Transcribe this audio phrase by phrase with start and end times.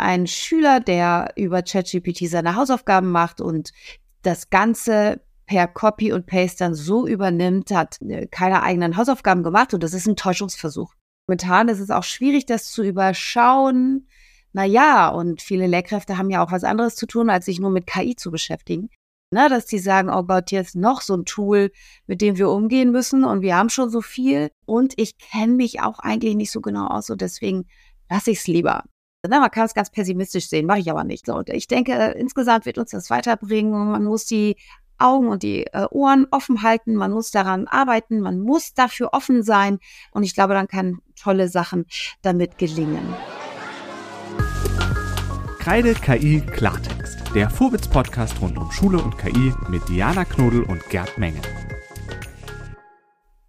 [0.00, 3.72] ein Schüler, der über ChatGPT seine Hausaufgaben macht und
[4.22, 9.74] das Ganze per Copy und Paste dann so übernimmt, hat äh, keine eigenen Hausaufgaben gemacht
[9.74, 10.94] und das ist ein Täuschungsversuch.
[11.26, 14.08] Momentan ist es auch schwierig, das zu überschauen.
[14.52, 17.86] Naja, und viele Lehrkräfte haben ja auch was anderes zu tun, als sich nur mit
[17.86, 18.90] KI zu beschäftigen.
[19.32, 21.70] Na, dass die sagen, oh Gott, jetzt noch so ein Tool,
[22.06, 25.80] mit dem wir umgehen müssen und wir haben schon so viel und ich kenne mich
[25.80, 27.66] auch eigentlich nicht so genau aus und deswegen
[28.08, 28.82] lasse ich es lieber.
[29.28, 31.26] Na, man kann es ganz pessimistisch sehen, mache ich aber nicht.
[31.26, 33.90] So, ich denke, insgesamt wird uns das weiterbringen.
[33.90, 34.56] Man muss die
[34.96, 39.42] Augen und die äh, Ohren offen halten, man muss daran arbeiten, man muss dafür offen
[39.42, 39.78] sein
[40.12, 41.86] und ich glaube, dann kann tolle Sachen
[42.22, 43.14] damit gelingen.
[45.58, 51.16] Kreide KI Klartext, der Vorwitz-Podcast rund um Schule und KI mit Diana Knodel und Gerd
[51.18, 51.40] Menge.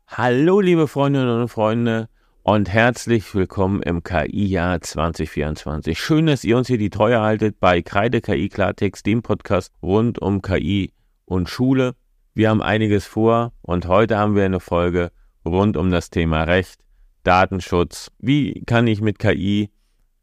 [0.07, 2.09] Hallo, liebe Freundinnen und Freunde
[2.43, 5.99] und herzlich willkommen im KI-Jahr 2024.
[5.99, 10.19] Schön, dass ihr uns hier die Treue haltet bei Kreide KI Klartext, dem Podcast rund
[10.19, 10.91] um KI
[11.25, 11.93] und Schule.
[12.33, 15.11] Wir haben einiges vor und heute haben wir eine Folge
[15.45, 16.81] rund um das Thema Recht,
[17.23, 18.11] Datenschutz.
[18.17, 19.69] Wie kann ich mit KI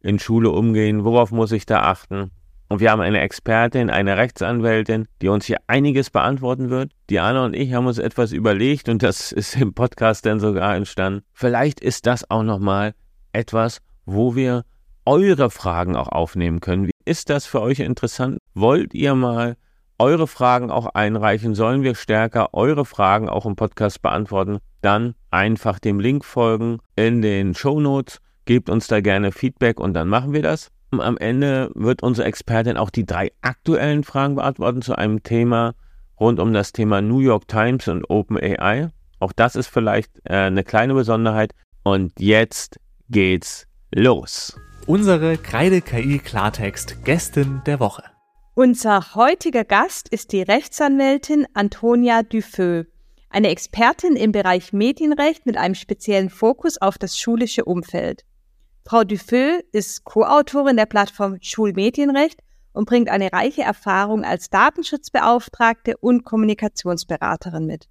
[0.01, 1.05] in Schule umgehen?
[1.05, 2.33] Worauf muss ich da achten?
[2.69, 6.93] Und wir haben eine Expertin, eine Rechtsanwältin, die uns hier einiges beantworten wird.
[7.09, 11.23] Diana und ich haben uns etwas überlegt und das ist im Podcast dann sogar entstanden.
[11.33, 12.95] Vielleicht ist das auch nochmal
[13.33, 14.65] etwas, wo wir
[15.07, 16.91] eure Fragen auch aufnehmen können.
[17.07, 18.39] Ist das für euch interessant?
[18.55, 19.57] Wollt ihr mal
[19.99, 25.79] eure Fragen auch einreichen, sollen wir stärker eure Fragen auch im Podcast beantworten, dann einfach
[25.79, 30.33] dem Link folgen in den Show Notes, gebt uns da gerne Feedback und dann machen
[30.33, 30.71] wir das.
[30.91, 35.75] Am Ende wird unsere Expertin auch die drei aktuellen Fragen beantworten zu einem Thema
[36.19, 38.91] rund um das Thema New York Times und OpenAI.
[39.21, 41.53] Auch das ist vielleicht äh, eine kleine Besonderheit.
[41.83, 42.79] Und jetzt
[43.11, 44.59] geht's los.
[44.87, 48.05] Unsere Kreide KI Klartext Gästin der Woche.
[48.55, 52.85] Unser heutiger Gast ist die Rechtsanwältin Antonia Dufeu,
[53.31, 58.25] eine Expertin im Bereich Medienrecht mit einem speziellen Fokus auf das schulische Umfeld.
[58.89, 62.41] Frau Dufeu ist Co-Autorin der Plattform Schulmedienrecht
[62.73, 67.87] und bringt eine reiche Erfahrung als Datenschutzbeauftragte und Kommunikationsberaterin mit.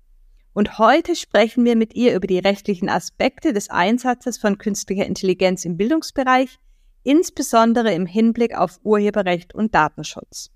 [0.54, 5.66] Und heute sprechen wir mit ihr über die rechtlichen Aspekte des Einsatzes von künstlicher Intelligenz
[5.66, 6.58] im Bildungsbereich,
[7.04, 10.50] insbesondere im Hinblick auf Urheberrecht und Datenschutz.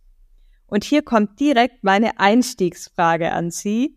[0.65, 3.95] Und hier kommt direkt meine Einstiegsfrage an Sie.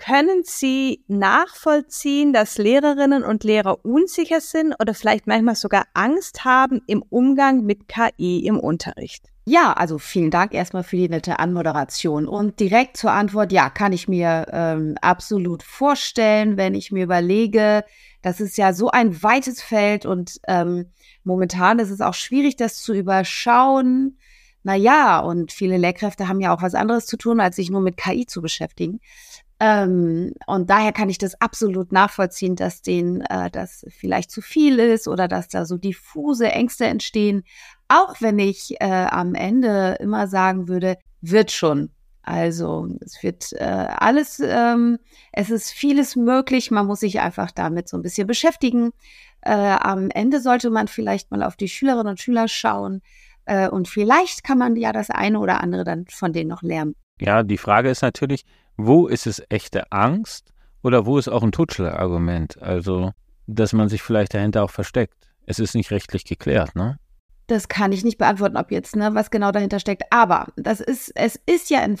[0.00, 6.80] Können Sie nachvollziehen, dass Lehrerinnen und Lehrer unsicher sind oder vielleicht manchmal sogar Angst haben
[6.86, 9.26] im Umgang mit KI im Unterricht?
[9.44, 12.26] Ja, also vielen Dank erstmal für die nette Anmoderation.
[12.26, 17.84] Und direkt zur Antwort, ja, kann ich mir ähm, absolut vorstellen, wenn ich mir überlege,
[18.22, 20.86] das ist ja so ein weites Feld und ähm,
[21.24, 24.16] momentan ist es auch schwierig, das zu überschauen
[24.62, 27.80] na ja, und viele Lehrkräfte haben ja auch was anderes zu tun, als sich nur
[27.80, 29.00] mit KI zu beschäftigen.
[29.62, 34.78] Ähm, und daher kann ich das absolut nachvollziehen, dass denen äh, das vielleicht zu viel
[34.78, 37.44] ist oder dass da so diffuse Ängste entstehen.
[37.88, 41.90] Auch wenn ich äh, am Ende immer sagen würde, wird schon.
[42.22, 44.98] Also es wird äh, alles, ähm,
[45.32, 46.70] es ist vieles möglich.
[46.70, 48.92] Man muss sich einfach damit so ein bisschen beschäftigen.
[49.42, 53.02] Äh, am Ende sollte man vielleicht mal auf die Schülerinnen und Schüler schauen
[53.44, 56.94] äh, und vielleicht kann man ja das eine oder andere dann von denen noch lernen.
[57.20, 58.44] Ja, die Frage ist natürlich,
[58.86, 60.52] wo ist es echte Angst
[60.82, 62.60] oder wo ist auch ein Totschlagargument?
[62.62, 63.12] Also,
[63.46, 65.14] dass man sich vielleicht dahinter auch versteckt.
[65.46, 66.98] Es ist nicht rechtlich geklärt, ne?
[67.46, 70.04] Das kann ich nicht beantworten, ob jetzt, ne, was genau dahinter steckt.
[70.10, 71.98] Aber das ist, es ist ja in,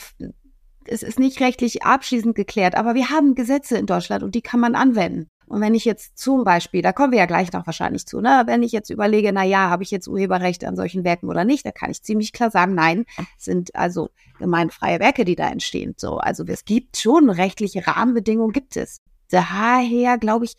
[0.84, 4.60] es ist nicht rechtlich abschließend geklärt, aber wir haben Gesetze in Deutschland und die kann
[4.60, 5.28] man anwenden.
[5.50, 8.44] Und wenn ich jetzt zum Beispiel, da kommen wir ja gleich noch wahrscheinlich zu, ne,
[8.46, 11.66] wenn ich jetzt überlege, na ja, habe ich jetzt Urheberrechte an solchen Werken oder nicht,
[11.66, 13.04] da kann ich ziemlich klar sagen, nein,
[13.36, 15.94] sind also gemeinfreie Werke, die da entstehen.
[15.96, 19.00] So, also es gibt schon rechtliche Rahmenbedingungen, gibt es.
[19.28, 20.54] Daher glaube ich,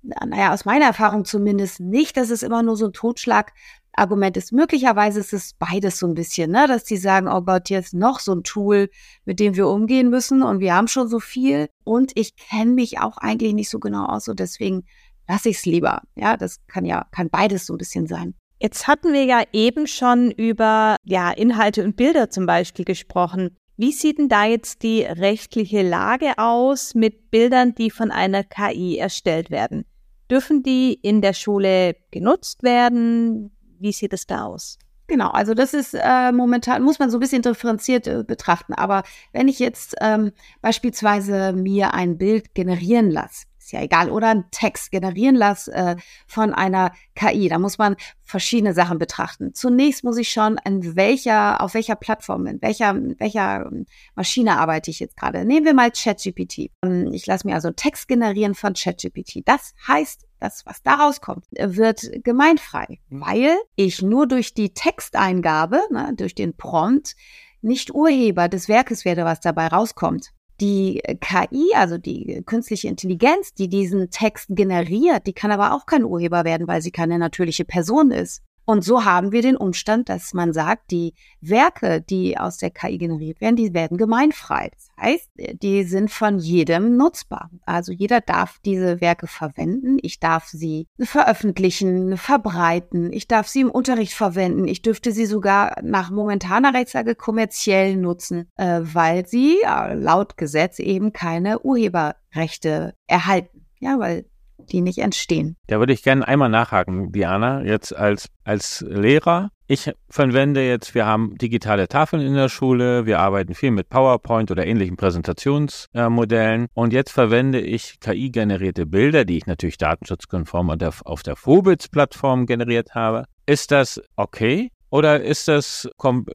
[0.00, 3.52] naja, aus meiner Erfahrung zumindest nicht, dass es immer nur so ein Totschlag
[3.94, 4.52] Argument ist.
[4.52, 6.66] Möglicherweise ist es beides so ein bisschen, ne?
[6.66, 8.88] dass die sagen, oh Gott, jetzt noch so ein Tool,
[9.24, 13.00] mit dem wir umgehen müssen und wir haben schon so viel und ich kenne mich
[13.00, 14.84] auch eigentlich nicht so genau aus und deswegen
[15.28, 16.02] lasse ich es lieber.
[16.16, 18.34] Ja, das kann ja, kann beides so ein bisschen sein.
[18.60, 23.56] Jetzt hatten wir ja eben schon über ja, Inhalte und Bilder zum Beispiel gesprochen.
[23.76, 28.98] Wie sieht denn da jetzt die rechtliche Lage aus mit Bildern, die von einer KI
[28.98, 29.84] erstellt werden?
[30.30, 33.50] Dürfen die in der Schule genutzt werden?
[33.82, 34.78] Wie sieht es da aus?
[35.08, 38.72] Genau, also das ist äh, momentan, muss man so ein bisschen differenziert äh, betrachten.
[38.72, 39.02] Aber
[39.32, 44.50] wenn ich jetzt ähm, beispielsweise mir ein Bild generieren lasse, ist ja egal, oder einen
[44.50, 45.96] Text generieren lasse äh,
[46.26, 47.48] von einer KI.
[47.48, 49.54] Da muss man verschiedene Sachen betrachten.
[49.54, 54.58] Zunächst muss ich schauen, in welcher, auf welcher Plattform, in welcher, in welcher ähm, Maschine
[54.58, 55.44] arbeite ich jetzt gerade.
[55.44, 56.70] Nehmen wir mal ChatGPT.
[56.84, 59.42] Ähm, ich lasse mir also Text generieren von ChatGPT.
[59.44, 66.12] Das heißt, das, was da rauskommt, wird gemeinfrei, weil ich nur durch die Texteingabe, ne,
[66.16, 67.14] durch den Prompt,
[67.60, 73.68] nicht Urheber des Werkes werde, was dabei rauskommt die KI, also die künstliche Intelligenz, die
[73.68, 78.12] diesen Text generiert, die kann aber auch kein Urheber werden, weil sie keine natürliche Person
[78.12, 78.42] ist.
[78.64, 82.98] Und so haben wir den Umstand, dass man sagt, die Werke, die aus der KI
[82.98, 84.70] generiert werden, die werden gemeinfrei.
[84.72, 85.30] Das heißt,
[85.62, 87.50] die sind von jedem nutzbar.
[87.66, 89.98] Also jeder darf diese Werke verwenden.
[90.02, 93.12] Ich darf sie veröffentlichen, verbreiten.
[93.12, 94.68] Ich darf sie im Unterricht verwenden.
[94.68, 100.78] Ich dürfte sie sogar nach momentaner Rechtslage kommerziell nutzen, äh, weil sie äh, laut Gesetz
[100.78, 103.66] eben keine Urheberrechte erhalten.
[103.80, 104.24] Ja, weil
[104.70, 105.56] die nicht entstehen.
[105.66, 109.50] Da würde ich gerne einmal nachhaken, Diana, jetzt als, als Lehrer.
[109.66, 114.50] Ich verwende jetzt, wir haben digitale Tafeln in der Schule, wir arbeiten viel mit PowerPoint
[114.50, 120.70] oder ähnlichen Präsentationsmodellen und jetzt verwende ich KI-generierte Bilder, die ich natürlich datenschutzkonform
[121.04, 123.24] auf der, Phobits-Plattform generiert habe.
[123.46, 124.70] Ist das okay?
[124.92, 125.88] Oder ist das,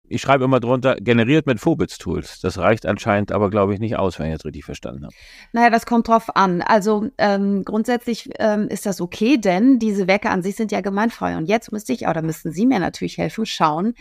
[0.09, 2.39] ich schreibe immer drunter, generiert mit Phobits-Tools.
[2.39, 5.13] Das reicht anscheinend aber, glaube ich, nicht aus, wenn ich jetzt richtig verstanden habe.
[5.53, 6.63] Naja, das kommt drauf an.
[6.63, 11.37] Also ähm, grundsätzlich ähm, ist das okay, denn diese Werke an sich sind ja gemeinfrei.
[11.37, 13.93] Und jetzt müsste ich, oder müssten Sie mir natürlich helfen, schauen,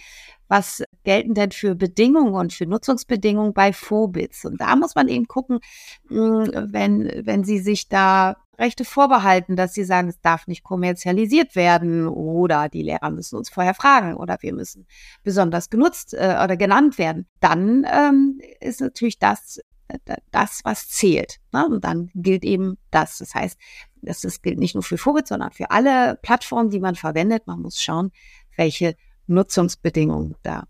[0.49, 4.45] was gelten denn für Bedingungen und für Nutzungsbedingungen bei Phobits?
[4.45, 5.61] Und da muss man eben gucken,
[6.09, 11.57] hm, wenn, wenn Sie sich da Rechte vorbehalten, dass sie sagen, es darf nicht kommerzialisiert
[11.57, 14.87] werden oder die Lehrer müssen uns vorher fragen oder wir müssen
[15.23, 19.99] besonders genutzt äh, oder genannt werden, dann ähm, ist natürlich das äh,
[20.31, 21.39] das, was zählt.
[21.53, 21.67] Ne?
[21.67, 23.19] Und dann gilt eben das.
[23.19, 23.59] Das heißt,
[24.03, 27.47] das, das gilt nicht nur für Phobit, sondern für alle Plattformen, die man verwendet.
[27.47, 28.11] Man muss schauen,
[28.57, 30.65] welche Nutzungsbedingungen da,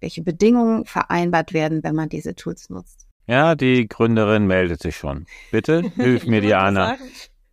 [0.00, 3.06] welche Bedingungen vereinbart werden, wenn man diese Tools nutzt.
[3.26, 5.26] Ja, die Gründerin meldet sich schon.
[5.50, 6.96] Bitte, hilf mir, Diana.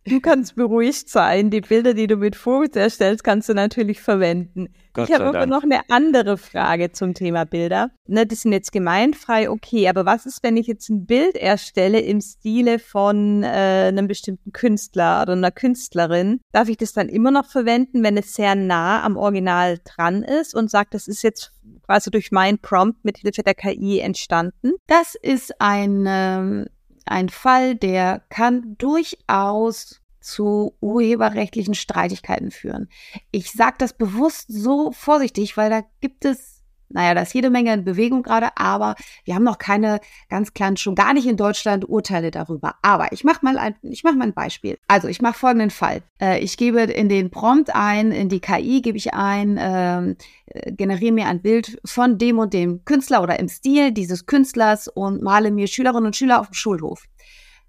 [0.06, 1.50] Du kannst beruhigt sein.
[1.50, 4.68] Die Bilder, die du mit Fokus erstellst, kannst du natürlich verwenden.
[4.92, 7.90] Gott ich habe aber noch eine andere Frage zum Thema Bilder.
[8.06, 12.00] Ne, die sind jetzt gemeinfrei, okay, aber was ist, wenn ich jetzt ein Bild erstelle
[12.00, 13.46] im Stile von äh,
[13.88, 16.40] einem bestimmten Künstler oder einer Künstlerin?
[16.52, 20.54] Darf ich das dann immer noch verwenden, wenn es sehr nah am Original dran ist
[20.54, 21.52] und sagt, das ist jetzt
[21.84, 24.72] quasi durch mein Prompt mit Hilfe der KI entstanden?
[24.86, 26.66] Das ist ein ähm,
[27.10, 32.88] ein Fall, der kann durchaus zu urheberrechtlichen Streitigkeiten führen.
[33.30, 36.59] Ich sage das bewusst so vorsichtig, weil da gibt es
[36.92, 40.76] naja, da ist jede Menge in Bewegung gerade, aber wir haben noch keine ganz klaren,
[40.76, 42.74] schon gar nicht in Deutschland Urteile darüber.
[42.82, 44.76] Aber ich mache mal ein, ich mache mal ein Beispiel.
[44.88, 46.02] Also ich mache folgenden Fall.
[46.20, 50.16] Äh, ich gebe in den Prompt ein, in die KI gebe ich ein, ähm,
[50.46, 54.88] äh, generiere mir ein Bild von dem und dem Künstler oder im Stil dieses Künstlers
[54.88, 57.04] und male mir Schülerinnen und Schüler auf dem Schulhof.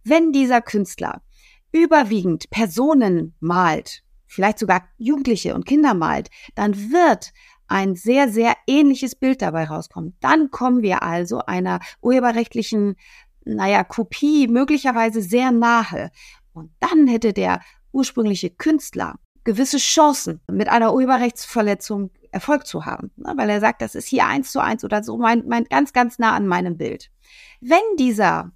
[0.03, 1.21] Wenn dieser Künstler
[1.71, 7.33] überwiegend Personen malt, vielleicht sogar Jugendliche und Kinder malt, dann wird
[7.71, 10.15] ein sehr, sehr ähnliches Bild dabei rauskommt.
[10.19, 12.95] Dann kommen wir also einer urheberrechtlichen,
[13.45, 16.11] naja, Kopie möglicherweise sehr nahe.
[16.53, 17.61] Und dann hätte der
[17.93, 23.33] ursprüngliche Künstler gewisse Chancen, mit einer Urheberrechtsverletzung Erfolg zu haben, ne?
[23.35, 26.19] weil er sagt, das ist hier eins zu eins oder so, mein, mein ganz, ganz
[26.19, 27.09] nah an meinem Bild.
[27.59, 28.51] Wenn dieser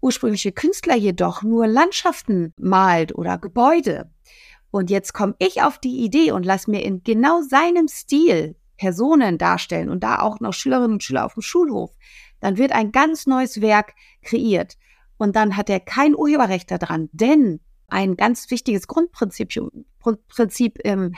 [0.00, 4.10] ursprüngliche Künstler jedoch nur Landschaften malt oder Gebäude,
[4.76, 9.38] und jetzt komme ich auf die Idee und lass mir in genau seinem Stil Personen
[9.38, 11.92] darstellen und da auch noch Schülerinnen und Schüler auf dem Schulhof,
[12.40, 14.76] dann wird ein ganz neues Werk kreiert.
[15.16, 19.50] Und dann hat er kein Urheberrecht daran, denn ein ganz wichtiges Grundprinzip
[20.28, 21.14] Prinzip im,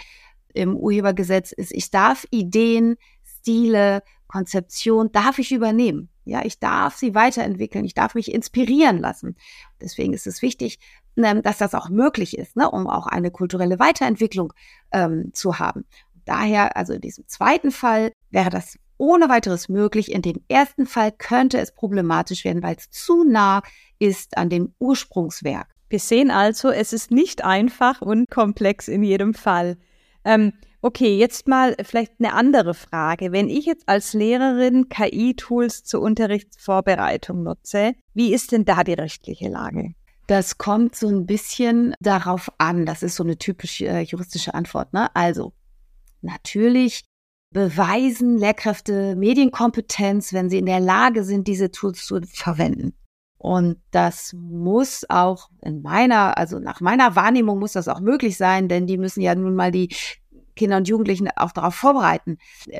[0.54, 6.10] im Urhebergesetz ist, ich darf Ideen, Stile, Konzeption, darf ich übernehmen.
[6.24, 9.34] Ja, ich darf sie weiterentwickeln, ich darf mich inspirieren lassen.
[9.80, 10.78] Deswegen ist es wichtig,
[11.22, 14.52] dass das auch möglich ist, ne, um auch eine kulturelle Weiterentwicklung
[14.92, 15.84] ähm, zu haben.
[16.24, 20.12] Daher, also in diesem zweiten Fall wäre das ohne weiteres möglich.
[20.12, 23.62] In dem ersten Fall könnte es problematisch werden, weil es zu nah
[23.98, 25.68] ist an dem Ursprungswerk.
[25.88, 29.78] Wir sehen also, es ist nicht einfach und komplex in jedem Fall.
[30.24, 33.32] Ähm, okay, jetzt mal vielleicht eine andere Frage.
[33.32, 39.48] Wenn ich jetzt als Lehrerin KI-Tools zur Unterrichtsvorbereitung nutze, wie ist denn da die rechtliche
[39.48, 39.94] Lage?
[40.28, 42.84] Das kommt so ein bisschen darauf an.
[42.84, 44.92] Das ist so eine typische äh, juristische Antwort.
[44.92, 45.08] Ne?
[45.16, 45.54] Also
[46.20, 47.02] natürlich
[47.50, 52.92] beweisen Lehrkräfte Medienkompetenz, wenn sie in der Lage sind, diese Tools zu verwenden.
[53.38, 58.68] Und das muss auch in meiner, also nach meiner Wahrnehmung muss das auch möglich sein,
[58.68, 59.88] denn die müssen ja nun mal die
[60.56, 62.36] Kinder und Jugendlichen auch darauf vorbereiten,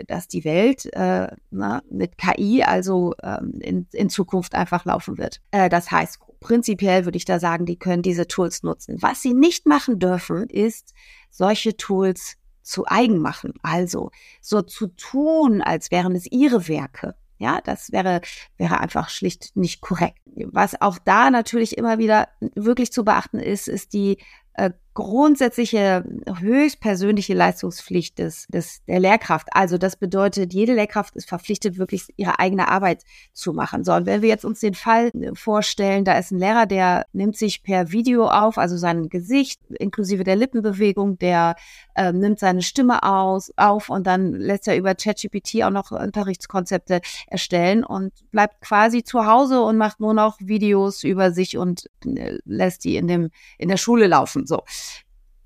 [0.06, 5.40] dass die Welt äh, na, mit KI also ähm, in, in Zukunft einfach laufen wird.
[5.52, 8.96] Äh, das heißt, prinzipiell würde ich da sagen, die können diese Tools nutzen.
[9.00, 10.94] Was sie nicht machen dürfen, ist
[11.30, 13.54] solche Tools zu eigen machen.
[13.62, 17.14] Also so zu tun, als wären es ihre Werke.
[17.38, 18.20] Ja, das wäre,
[18.56, 20.18] wäre einfach schlicht nicht korrekt.
[20.52, 24.18] Was auch da natürlich immer wieder wirklich zu beachten ist, ist die
[24.54, 26.02] äh, grundsätzliche
[26.40, 29.46] höchstpersönliche Leistungspflicht des, des, der Lehrkraft.
[29.52, 33.84] Also das bedeutet, jede Lehrkraft ist verpflichtet, wirklich ihre eigene Arbeit zu machen.
[33.84, 37.36] So, und wenn wir jetzt uns den Fall vorstellen, da ist ein Lehrer, der nimmt
[37.36, 41.54] sich per Video auf, also sein Gesicht inklusive der Lippenbewegung, der
[41.94, 47.02] äh, nimmt seine Stimme aus, auf und dann lässt er über ChatGPT auch noch Unterrichtskonzepte
[47.28, 52.38] erstellen und bleibt quasi zu Hause und macht nur noch Videos über sich und äh,
[52.44, 54.44] lässt die in dem in der Schule laufen.
[54.44, 54.64] So.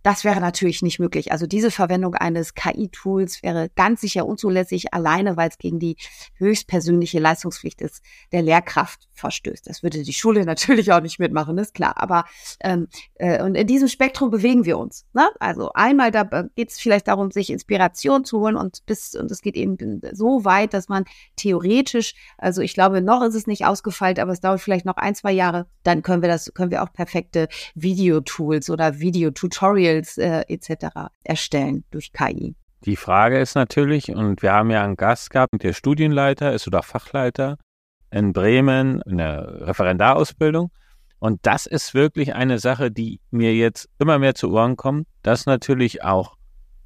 [0.03, 1.31] Das wäre natürlich nicht möglich.
[1.31, 5.97] Also diese Verwendung eines KI-Tools wäre ganz sicher unzulässig, alleine weil es gegen die
[6.37, 9.69] höchstpersönliche Leistungspflicht ist, der Lehrkraft verstößt.
[9.69, 11.95] Das würde die Schule natürlich auch nicht mitmachen, ist klar.
[11.97, 12.25] Aber
[12.61, 15.07] ähm, äh, und in diesem Spektrum bewegen wir uns.
[15.13, 15.29] Ne?
[15.39, 19.31] Also einmal da äh, geht es vielleicht darum, sich Inspiration zu holen und bis und
[19.31, 21.05] es geht eben so weit, dass man
[21.37, 25.15] theoretisch, also ich glaube, noch ist es nicht ausgefeilt, aber es dauert vielleicht noch ein,
[25.15, 31.11] zwei Jahre, dann können wir das, können wir auch perfekte Videotools oder Videotutorials äh, etc.
[31.25, 32.55] erstellen durch KI.
[32.85, 36.83] Die Frage ist natürlich, und wir haben ja einen Gast gehabt, der Studienleiter ist oder
[36.83, 37.59] Fachleiter
[38.11, 40.71] in Bremen in der Referendarausbildung.
[41.19, 45.47] Und das ist wirklich eine Sache, die mir jetzt immer mehr zu Ohren kommt, dass
[45.47, 46.37] natürlich auch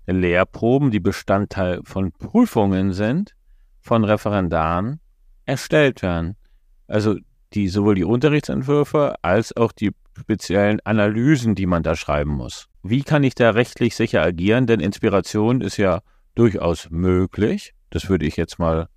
[0.07, 3.35] Lehrproben, die Bestandteil von Prüfungen sind,
[3.81, 5.01] von Referendaren
[5.47, 6.37] erstellt werden.
[6.87, 7.17] Also
[7.55, 12.69] die sowohl die Unterrichtsentwürfe als auch die speziellen Analysen, die man da schreiben muss.
[12.89, 14.67] Wie kann ich da rechtlich sicher agieren?
[14.67, 16.01] Denn Inspiration ist ja
[16.35, 17.75] durchaus möglich.
[17.91, 18.89] Das würde ich jetzt mal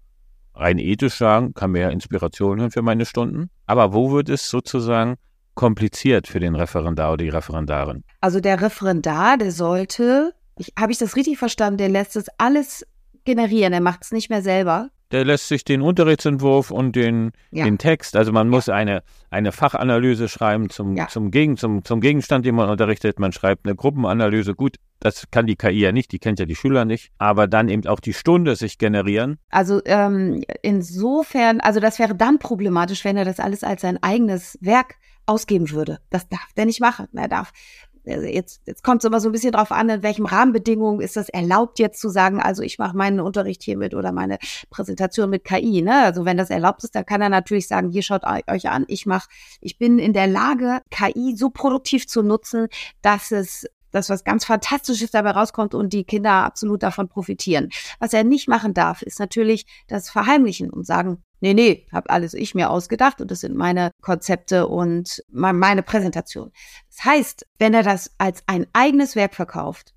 [0.53, 3.49] rein ethisch sagen, kann mehr Inspiration hören für meine Stunden.
[3.65, 5.15] Aber wo wird es sozusagen
[5.55, 8.03] kompliziert für den Referendar oder die Referendarin?
[8.21, 10.33] Also der Referendar, der sollte,
[10.77, 12.85] habe ich das richtig verstanden, der lässt das alles
[13.25, 17.65] generieren, er macht es nicht mehr selber der lässt sich den Unterrichtsentwurf und den, ja.
[17.65, 21.07] den Text, also man muss eine, eine Fachanalyse schreiben zum, ja.
[21.07, 23.19] zum, Gegen, zum, zum Gegenstand, den man unterrichtet.
[23.19, 24.55] Man schreibt eine Gruppenanalyse.
[24.55, 27.69] Gut, das kann die KI ja nicht, die kennt ja die Schüler nicht, aber dann
[27.69, 29.39] eben auch die Stunde sich generieren.
[29.49, 34.57] Also ähm, insofern, also das wäre dann problematisch, wenn er das alles als sein eigenes
[34.61, 35.99] Werk ausgeben würde.
[36.09, 37.07] Das darf der nicht machen.
[37.13, 37.51] Er darf
[38.09, 41.29] jetzt, jetzt kommt es immer so ein bisschen drauf an, in welchen Rahmenbedingungen ist das
[41.29, 44.37] erlaubt jetzt zu sagen, also ich mache meinen Unterricht hier oder meine
[44.69, 45.81] Präsentation mit KI.
[45.81, 46.03] Ne?
[46.03, 49.05] Also wenn das erlaubt ist, dann kann er natürlich sagen, hier schaut euch an, ich
[49.05, 49.29] mache,
[49.61, 52.67] ich bin in der Lage, KI so produktiv zu nutzen,
[53.01, 57.69] dass es dass was ganz Fantastisches dabei rauskommt und die Kinder absolut davon profitieren.
[57.99, 62.33] Was er nicht machen darf, ist natürlich das Verheimlichen und sagen, nee, nee, habe alles
[62.33, 66.51] ich mir ausgedacht und das sind meine Konzepte und meine Präsentation.
[66.89, 69.93] Das heißt, wenn er das als ein eigenes Werk verkauft,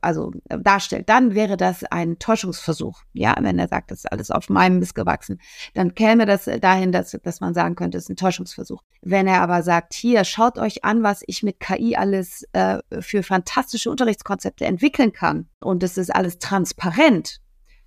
[0.00, 3.02] also äh, darstellt, dann wäre das ein Täuschungsversuch.
[3.12, 5.40] Ja, wenn er sagt, das ist alles auf meinem Mist gewachsen,
[5.74, 8.82] dann käme das dahin, dass, dass man sagen könnte, es ist ein Täuschungsversuch.
[9.02, 13.22] Wenn er aber sagt, hier, schaut euch an, was ich mit KI alles äh, für
[13.22, 17.40] fantastische Unterrichtskonzepte entwickeln kann und es ist alles transparent,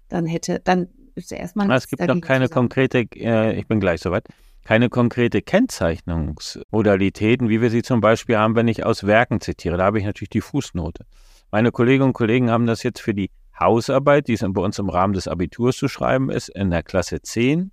[0.08, 1.69] dann hätte, dann ist er erstmal.
[1.72, 4.25] Es gibt noch keine konkrete, äh, ich bin gleich soweit
[4.69, 9.77] keine konkrete Kennzeichnungsmodalitäten, wie wir sie zum Beispiel haben, wenn ich aus Werken zitiere.
[9.77, 11.08] Da habe ich natürlich die Fußnote.
[11.51, 15.13] Meine Kolleginnen und Kollegen haben das jetzt für die Hausarbeit, die bei uns im Rahmen
[15.13, 17.72] des Abiturs zu schreiben ist, in der Klasse 10,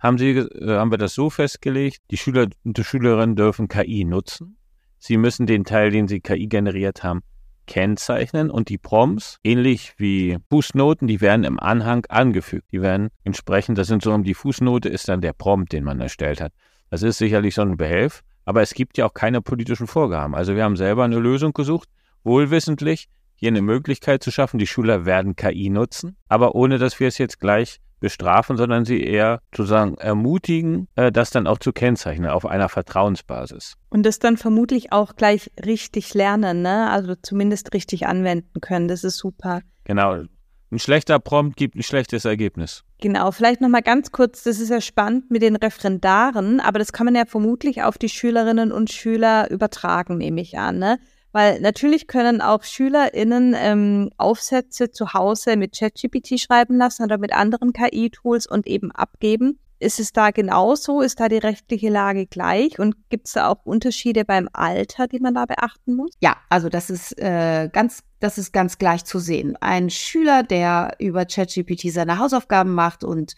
[0.00, 4.04] haben, sie, äh, haben wir das so festgelegt, die Schüler und die Schülerinnen dürfen KI
[4.04, 4.56] nutzen.
[4.98, 7.22] Sie müssen den Teil, den sie KI generiert haben,
[7.66, 12.72] kennzeichnen und die Prompts, ähnlich wie Fußnoten, die werden im Anhang angefügt.
[12.72, 16.00] Die werden entsprechend, das sind so um die Fußnote ist dann der Prompt, den man
[16.00, 16.52] erstellt hat.
[16.90, 20.34] Das ist sicherlich so ein Behelf, aber es gibt ja auch keine politischen Vorgaben.
[20.34, 21.88] Also wir haben selber eine Lösung gesucht,
[22.28, 27.08] wohlwissentlich hier eine Möglichkeit zu schaffen, die Schüler werden KI nutzen, aber ohne dass wir
[27.08, 32.30] es jetzt gleich bestrafen, sondern sie eher sozusagen ermutigen, äh, das dann auch zu kennzeichnen
[32.30, 33.74] auf einer Vertrauensbasis.
[33.90, 36.90] Und das dann vermutlich auch gleich richtig lernen, ne?
[36.90, 38.88] Also zumindest richtig anwenden können.
[38.88, 39.62] Das ist super.
[39.84, 40.22] Genau.
[40.70, 42.84] Ein schlechter Prompt gibt ein schlechtes Ergebnis.
[43.00, 47.06] Genau, vielleicht nochmal ganz kurz, das ist ja spannend mit den Referendaren, aber das kann
[47.06, 50.78] man ja vermutlich auf die Schülerinnen und Schüler übertragen, nehme ich an.
[50.78, 50.98] Ne?
[51.32, 57.32] Weil natürlich können auch SchülerInnen ähm, Aufsätze zu Hause mit ChatGPT schreiben lassen oder mit
[57.32, 59.58] anderen KI-Tools und eben abgeben.
[59.80, 61.02] Ist es da genauso?
[61.02, 62.78] Ist da die rechtliche Lage gleich?
[62.80, 66.10] Und gibt es da auch Unterschiede beim Alter, die man da beachten muss?
[66.20, 69.56] Ja, also das ist äh, ganz, das ist ganz gleich zu sehen.
[69.60, 73.34] Ein Schüler, der über ChatGPT seine Hausaufgaben macht und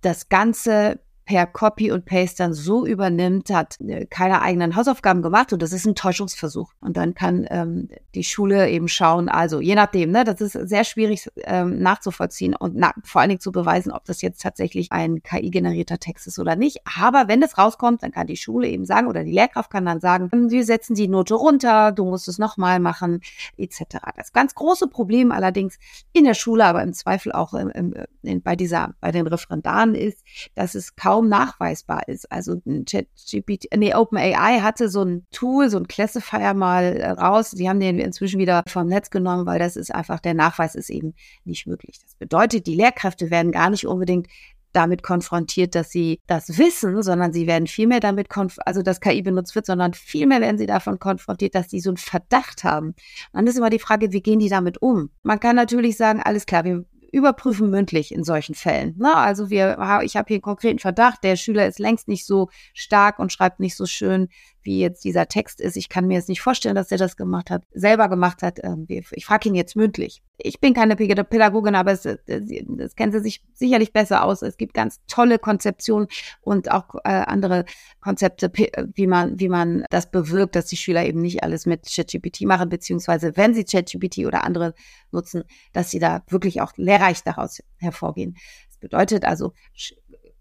[0.00, 5.52] das Ganze per Copy und Paste dann so übernimmt, hat äh, keine eigenen Hausaufgaben gemacht
[5.52, 6.72] und das ist ein Täuschungsversuch.
[6.80, 10.84] Und dann kann ähm, die Schule eben schauen, also je nachdem, ne, das ist sehr
[10.84, 15.22] schwierig ähm, nachzuvollziehen und na, vor allen Dingen zu beweisen, ob das jetzt tatsächlich ein
[15.22, 16.78] KI-generierter Text ist oder nicht.
[16.98, 20.00] Aber wenn das rauskommt, dann kann die Schule eben sagen oder die Lehrkraft kann dann
[20.00, 23.20] sagen, wir setzen die Note runter, du musst es nochmal machen,
[23.56, 23.98] etc.
[24.16, 25.78] Das ganz große Problem allerdings
[26.12, 29.94] in der Schule, aber im Zweifel auch im, im, in, bei dieser, bei den Referendaren
[29.94, 30.22] ist,
[30.54, 32.30] dass es kaum kaum nachweisbar ist.
[32.32, 37.52] Also ChatGPT, nee, OpenAI hatte so ein Tool, so ein Classifier mal äh, raus.
[37.52, 40.90] Sie haben den inzwischen wieder vom Netz genommen, weil das ist einfach, der Nachweis ist
[40.90, 42.00] eben nicht möglich.
[42.02, 44.26] Das bedeutet, die Lehrkräfte werden gar nicht unbedingt
[44.72, 48.26] damit konfrontiert, dass sie das wissen, sondern sie werden vielmehr damit,
[48.66, 51.96] also dass KI benutzt wird, sondern vielmehr werden sie davon konfrontiert, dass sie so einen
[51.96, 52.96] Verdacht haben.
[53.32, 55.10] Dann ist immer die Frage, wie gehen die damit um?
[55.22, 58.96] Man kann natürlich sagen, alles klar, wir überprüfen mündlich in solchen Fällen.
[58.98, 59.14] Ne?
[59.14, 63.18] Also wir, ich habe hier einen konkreten Verdacht, der Schüler ist längst nicht so stark
[63.18, 64.28] und schreibt nicht so schön,
[64.62, 65.76] wie jetzt dieser Text ist.
[65.76, 68.58] Ich kann mir jetzt nicht vorstellen, dass er das gemacht hat, selber gemacht hat.
[68.62, 70.22] Ähm, ich frage ihn jetzt mündlich.
[70.36, 74.42] Ich bin keine Pädagogin, aber es, das kennen Sie sich sicherlich besser aus.
[74.42, 76.08] Es gibt ganz tolle Konzeptionen
[76.40, 77.64] und auch äh, andere
[78.00, 78.50] Konzepte,
[78.94, 82.68] wie man, wie man das bewirkt, dass die Schüler eben nicht alles mit ChatGPT machen,
[82.68, 84.74] beziehungsweise wenn sie ChatGPT oder andere
[85.12, 88.36] nutzen, dass sie da wirklich auch lehrreich daraus hervorgehen.
[88.68, 89.52] Das bedeutet also,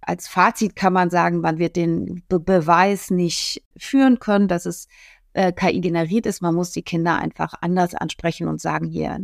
[0.01, 4.87] als Fazit kann man sagen, man wird den Be Beweis nicht führen können, dass es
[5.33, 6.41] äh, KI generiert ist.
[6.41, 9.17] Man muss die Kinder einfach anders ansprechen und sagen, hier,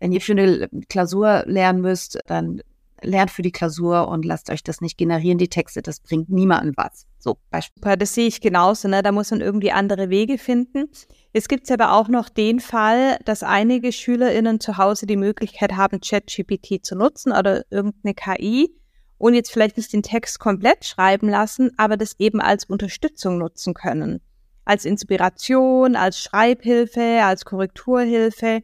[0.00, 2.62] wenn ihr für eine Klausur lernen müsst, dann
[3.04, 6.74] lernt für die Klausur und lasst euch das nicht generieren, die Texte, das bringt niemandem
[6.76, 7.06] was.
[7.18, 7.96] So, Beispiel.
[7.96, 9.02] Das sehe ich genauso, ne?
[9.02, 10.88] Da muss man irgendwie andere Wege finden.
[11.32, 16.00] Es gibt aber auch noch den Fall, dass einige SchülerInnen zu Hause die Möglichkeit haben,
[16.00, 18.74] ChatGPT zu nutzen oder irgendeine KI
[19.18, 23.74] und jetzt vielleicht nicht den Text komplett schreiben lassen, aber das eben als Unterstützung nutzen
[23.74, 24.20] können.
[24.64, 28.62] Als Inspiration, als Schreibhilfe, als Korrekturhilfe.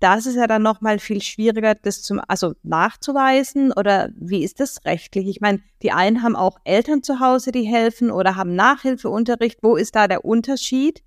[0.00, 4.84] Das ist ja dann nochmal viel schwieriger, das zum, also nachzuweisen oder wie ist das
[4.84, 5.28] rechtlich?
[5.28, 9.58] Ich meine, die einen haben auch Eltern zu Hause, die helfen oder haben Nachhilfeunterricht.
[9.62, 11.02] Wo ist da der Unterschied?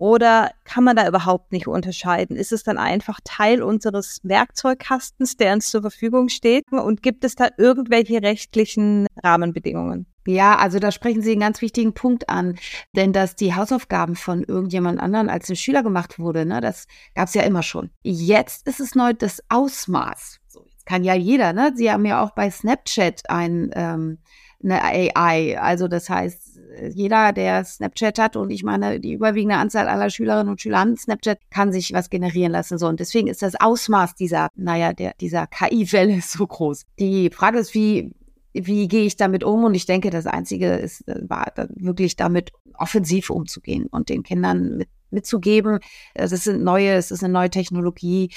[0.00, 2.34] Oder kann man da überhaupt nicht unterscheiden?
[2.34, 6.72] Ist es dann einfach Teil unseres Werkzeugkastens, der uns zur Verfügung steht?
[6.72, 10.06] Und gibt es da irgendwelche rechtlichen Rahmenbedingungen?
[10.26, 12.58] Ja, also da sprechen Sie einen ganz wichtigen Punkt an.
[12.94, 17.28] Denn dass die Hausaufgaben von irgendjemand anderen als ein Schüler gemacht wurde, ne, das gab
[17.28, 17.90] es ja immer schon.
[18.02, 20.40] Jetzt ist es neu das Ausmaß.
[20.48, 21.72] So, kann ja jeder, ne?
[21.74, 24.18] Sie haben ja auch bei Snapchat ein ähm,
[24.62, 25.58] eine AI.
[25.60, 26.60] Also das heißt,
[26.94, 30.96] jeder, der Snapchat hat und ich meine, die überwiegende Anzahl aller Schülerinnen und Schüler haben
[30.96, 32.78] Snapchat, kann sich was generieren lassen.
[32.78, 36.84] So, und deswegen ist das Ausmaß dieser, naja, der, dieser KI-Welle so groß.
[36.98, 38.12] Die Frage ist, wie,
[38.52, 39.64] wie gehe ich damit um?
[39.64, 44.88] Und ich denke, das Einzige ist, war wirklich damit offensiv umzugehen und den Kindern mit
[45.10, 45.80] mitzugeben.
[46.14, 48.30] Es sind neue, es ist eine neue Technologie.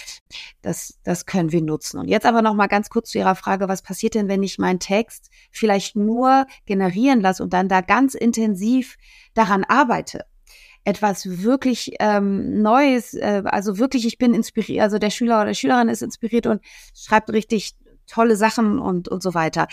[0.62, 2.00] Das, das können wir nutzen.
[2.00, 4.58] Und jetzt aber noch mal ganz kurz zu Ihrer Frage, was passiert denn, wenn ich
[4.58, 8.98] meinen Text vielleicht nur generieren lasse und dann da ganz intensiv
[9.34, 10.26] daran arbeite?
[10.86, 15.88] etwas wirklich ähm, Neues, äh, also wirklich, ich bin inspiriert, also der Schüler oder Schülerin
[15.88, 16.62] ist inspiriert und
[16.94, 17.72] schreibt richtig
[18.06, 19.70] tolle Sachen und, und so weiter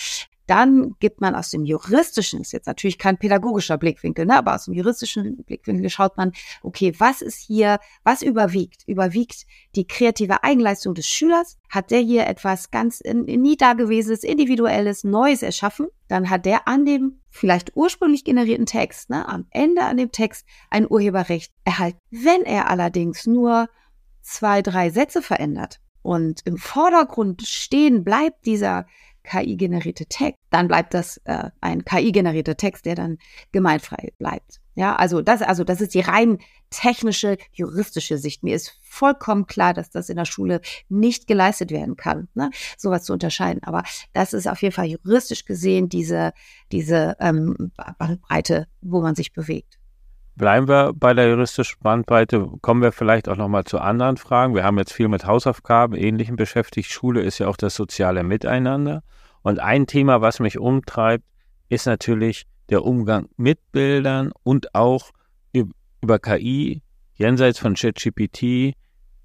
[0.50, 4.64] dann gibt man aus dem juristischen, ist jetzt natürlich kein pädagogischer Blickwinkel, ne, aber aus
[4.64, 6.32] dem juristischen Blickwinkel schaut man,
[6.64, 8.82] okay, was ist hier, was überwiegt?
[8.88, 11.56] Überwiegt die kreative Eigenleistung des Schülers?
[11.68, 15.86] Hat der hier etwas ganz nie dagewesenes, individuelles, Neues erschaffen?
[16.08, 20.44] Dann hat der an dem vielleicht ursprünglich generierten Text, ne, am Ende an dem Text
[20.68, 21.98] ein Urheberrecht erhalten.
[22.10, 23.68] Wenn er allerdings nur
[24.20, 28.86] zwei, drei Sätze verändert und im Vordergrund stehen bleibt dieser
[29.24, 33.18] KI-generierte Text, dann bleibt das äh, ein KI-generierter Text, der dann
[33.52, 34.60] gemeinfrei bleibt.
[34.74, 36.38] Ja, also das, also das ist die rein
[36.70, 38.42] technische, juristische Sicht.
[38.42, 42.50] Mir ist vollkommen klar, dass das in der Schule nicht geleistet werden kann, ne?
[42.78, 43.62] sowas zu unterscheiden.
[43.64, 46.32] Aber das ist auf jeden Fall juristisch gesehen diese,
[46.70, 49.79] diese ähm, Bandbreite, wo man sich bewegt.
[50.40, 54.54] Bleiben wir bei der juristischen Bandbreite, kommen wir vielleicht auch nochmal zu anderen Fragen.
[54.54, 56.90] Wir haben jetzt viel mit Hausaufgaben, Ähnlichem beschäftigt.
[56.90, 59.02] Schule ist ja auch das soziale Miteinander.
[59.42, 61.24] Und ein Thema, was mich umtreibt,
[61.68, 65.10] ist natürlich der Umgang mit Bildern und auch
[65.52, 66.80] über KI,
[67.12, 68.72] jenseits von ChatGPT,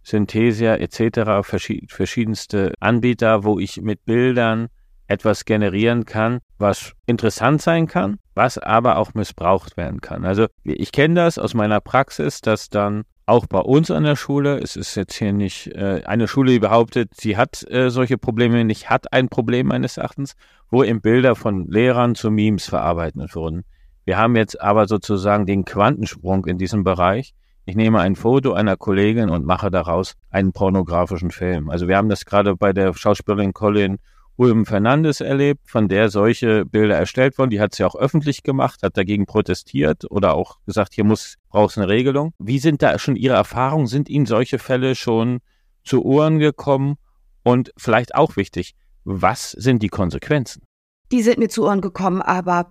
[0.04, 1.47] Synthesia etc.,
[1.88, 4.67] verschiedenste Anbieter, wo ich mit Bildern
[5.08, 10.26] etwas generieren kann, was interessant sein kann, was aber auch missbraucht werden kann.
[10.26, 14.60] Also ich kenne das aus meiner Praxis, dass dann auch bei uns an der Schule,
[14.60, 18.63] es ist jetzt hier nicht äh, eine Schule, die behauptet, sie hat äh, solche Probleme
[18.65, 20.36] nicht, hat ein Problem meines Erachtens,
[20.69, 23.63] wo eben Bilder von Lehrern zu Memes verarbeitet wurden.
[24.04, 27.34] Wir haben jetzt aber sozusagen den Quantensprung in diesem Bereich.
[27.65, 31.71] Ich nehme ein Foto einer Kollegin und mache daraus einen pornografischen Film.
[31.71, 33.98] Also wir haben das gerade bei der Schauspielerin Colin
[34.38, 37.50] Ulm Fernandes erlebt, von der solche Bilder erstellt wurden.
[37.50, 41.78] Die hat sie auch öffentlich gemacht, hat dagegen protestiert oder auch gesagt, hier muss, brauchst
[41.78, 42.34] eine Regelung.
[42.39, 43.88] Wie sind da schon Ihre Erfahrungen?
[43.88, 45.39] Sind Ihnen solche Fälle schon
[45.84, 46.95] zu Ohren gekommen?
[47.43, 50.63] Und vielleicht auch wichtig, was sind die Konsequenzen?
[51.12, 52.69] Die sind mir zu Ohren gekommen, aber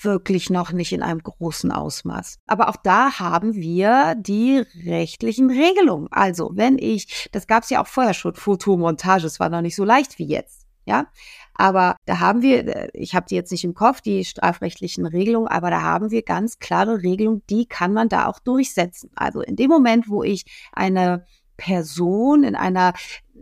[0.00, 2.38] wirklich noch nicht in einem großen Ausmaß.
[2.46, 6.08] Aber auch da haben wir die rechtlichen Regelungen.
[6.10, 9.76] Also, wenn ich, das gab es ja auch vorher schon, Fotomontage, es war noch nicht
[9.76, 10.63] so leicht wie jetzt.
[10.86, 11.06] Ja,
[11.54, 15.48] aber da haben wir, äh, ich habe die jetzt nicht im Kopf, die strafrechtlichen Regelungen,
[15.48, 19.10] aber da haben wir ganz klare Regelungen, die kann man da auch durchsetzen.
[19.14, 21.24] Also in dem Moment, wo ich eine
[21.56, 22.92] Person in einer,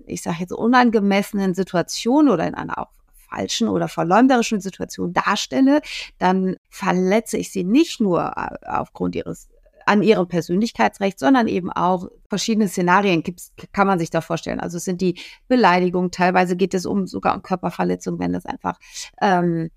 [0.07, 2.90] ich sage jetzt unangemessenen Situation oder in einer auch
[3.33, 5.81] falschen oder verleumderischen Situation darstelle,
[6.18, 9.48] dann verletze ich sie nicht nur äh, aufgrund ihres
[9.87, 14.61] an ihrem Persönlichkeitsrecht, sondern eben auch verschiedene Szenarien gibt's, kann man sich da vorstellen.
[14.61, 15.18] Also es sind die
[15.49, 18.79] Beleidigungen, teilweise geht es um sogar um Körperverletzung, wenn das einfach
[19.21, 19.71] ähm,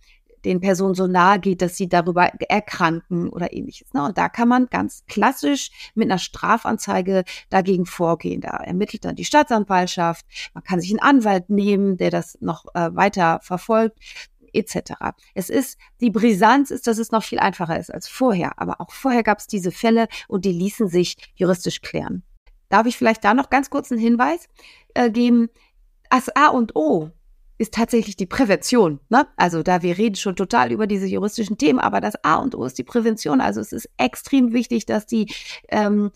[0.46, 3.94] den Personen so nahe geht, dass sie darüber erkranken oder ähnliches.
[3.94, 4.06] Ne?
[4.06, 8.42] Und da kann man ganz klassisch mit einer Strafanzeige dagegen vorgehen.
[8.42, 10.26] Da ermittelt dann die Staatsanwaltschaft.
[10.54, 14.00] Man kann sich einen Anwalt nehmen, der das noch äh, weiter verfolgt
[14.56, 14.94] etc.
[15.34, 18.60] Es ist, die Brisanz ist, dass es noch viel einfacher ist als vorher.
[18.60, 22.24] Aber auch vorher gab es diese Fälle und die ließen sich juristisch klären.
[22.70, 24.48] Darf ich vielleicht da noch ganz kurz einen Hinweis
[24.94, 25.50] äh, geben?
[26.10, 27.12] Das A und O
[27.58, 29.00] ist tatsächlich die Prävention.
[29.10, 29.28] Ne?
[29.38, 32.66] Also da wir reden schon total über diese juristischen Themen, aber das A und O
[32.66, 33.42] ist die Prävention.
[33.42, 35.34] Also es ist extrem wichtig, dass die
[35.70, 36.12] ähm,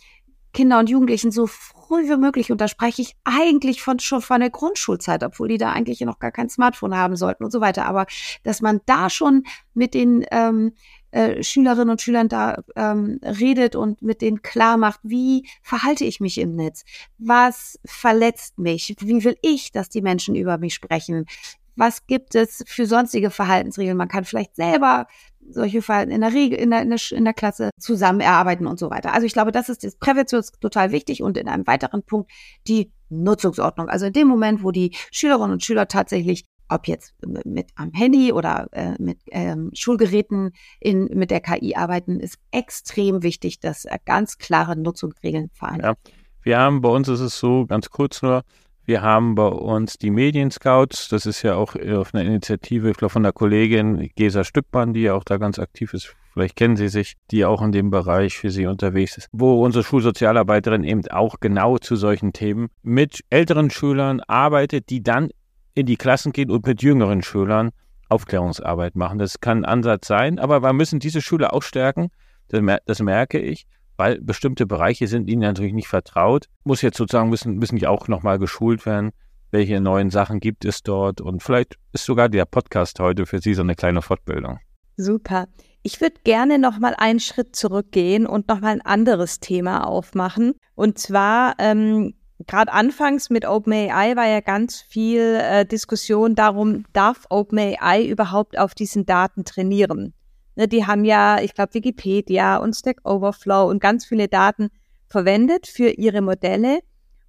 [0.54, 4.40] Kinder und Jugendlichen so früh wie möglich, und da spreche ich eigentlich von schon von
[4.40, 7.86] der Grundschulzeit, obwohl die da eigentlich noch gar kein Smartphone haben sollten und so weiter,
[7.86, 8.06] aber
[8.44, 10.74] dass man da schon mit den ähm,
[11.12, 16.20] äh, Schülerinnen und Schülern da ähm, redet und mit denen klar macht, wie verhalte ich
[16.20, 16.84] mich im Netz?
[17.18, 18.96] Was verletzt mich?
[19.00, 21.26] Wie will ich, dass die Menschen über mich sprechen?
[21.76, 23.98] Was gibt es für sonstige Verhaltensregeln?
[23.98, 25.08] Man kann vielleicht selber
[25.50, 28.78] solche Verhalten in der Regel in der, in der, in der Klasse zusammen erarbeiten und
[28.78, 29.14] so weiter.
[29.14, 32.32] Also ich glaube, das ist das Prävention ist total wichtig und in einem weiteren Punkt
[32.68, 33.90] die Nutzungsordnung.
[33.90, 38.32] Also in dem Moment, wo die Schülerinnen und Schüler tatsächlich ob jetzt mit am Handy
[38.32, 43.98] oder äh, mit ähm, Schulgeräten in, mit der KI arbeiten, ist extrem wichtig, dass er
[44.06, 45.98] ganz klare Nutzungsregeln vereinbart.
[46.06, 46.12] Ja.
[46.42, 48.44] Wir haben bei uns ist es so, ganz kurz nur,
[48.90, 51.10] wir haben bei uns die Medienscouts.
[51.10, 55.02] Das ist ja auch auf einer Initiative, ich glaube, von der Kollegin Gesa Stückmann, die
[55.02, 56.16] ja auch da ganz aktiv ist.
[56.34, 59.84] Vielleicht kennen Sie sich, die auch in dem Bereich für Sie unterwegs ist, wo unsere
[59.84, 65.30] Schulsozialarbeiterin eben auch genau zu solchen Themen mit älteren Schülern arbeitet, die dann
[65.76, 67.70] in die Klassen gehen und mit jüngeren Schülern
[68.10, 69.20] Aufklärungsarbeit machen.
[69.20, 72.10] Das kann ein Ansatz sein, aber wir müssen diese Schüler auch stärken.
[72.48, 73.68] Das merke ich
[74.00, 76.48] weil bestimmte Bereiche sind ihnen natürlich nicht vertraut.
[76.64, 79.12] Muss jetzt sozusagen, müssen, müssen die auch nochmal geschult werden.
[79.52, 81.20] Welche neuen Sachen gibt es dort?
[81.20, 84.60] Und vielleicht ist sogar der Podcast heute für Sie so eine kleine Fortbildung.
[84.96, 85.48] Super.
[85.84, 90.54] Ich würde gerne noch mal einen Schritt zurückgehen und noch mal ein anderes Thema aufmachen.
[90.76, 92.14] Und zwar ähm,
[92.48, 98.76] gerade anfangs mit OpenAI war ja ganz viel äh, Diskussion darum, darf OpenAI überhaupt auf
[98.76, 100.14] diesen Daten trainieren?
[100.60, 104.72] Ne, die haben ja, ich glaube, Wikipedia und Stack Overflow und ganz viele Daten
[105.08, 106.80] verwendet für ihre Modelle.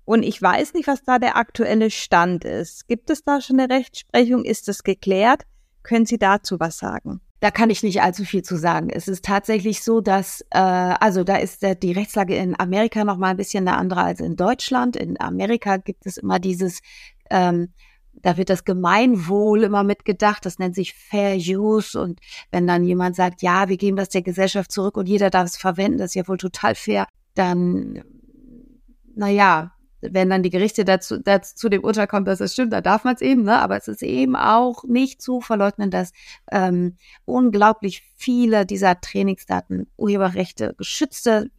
[0.05, 2.88] Und ich weiß nicht, was da der aktuelle Stand ist.
[2.88, 4.45] Gibt es da schon eine Rechtsprechung?
[4.45, 5.43] Ist das geklärt?
[5.85, 7.21] Können Sie dazu was sagen?
[7.38, 8.90] Da kann ich nicht allzu viel zu sagen.
[8.90, 13.16] Es ist tatsächlich so, dass äh, also da ist der, die Rechtslage in Amerika noch
[13.16, 14.97] mal ein bisschen eine andere als in Deutschland.
[14.97, 16.81] In Amerika gibt es immer dieses
[17.31, 17.73] ähm,
[18.22, 22.00] da wird das Gemeinwohl immer mitgedacht, das nennt sich Fair Use.
[22.00, 25.46] Und wenn dann jemand sagt, ja, wir geben das der Gesellschaft zurück und jeder darf
[25.46, 28.02] es verwenden, das ist ja wohl total fair, dann,
[29.14, 32.83] naja, wenn dann die Gerichte dazu, dazu zu dem Urteil kommen, dass das stimmt, dann
[32.83, 33.59] darf man es eben, ne?
[33.59, 36.12] Aber es ist eben auch nicht zu verleugnen, dass
[36.50, 41.50] ähm, unglaublich viele dieser Trainingsdaten Urheberrechte geschützte,